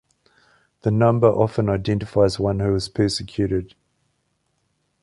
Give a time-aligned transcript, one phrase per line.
[0.81, 3.75] The number often identifies one who is persecuted.